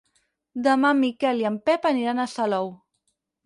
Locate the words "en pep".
1.51-1.87